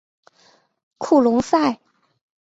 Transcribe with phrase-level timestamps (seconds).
[0.97, 1.79] 库隆塞。